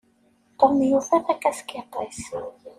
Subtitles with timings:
[0.59, 2.21] Tom yufa takaskiṭ-is.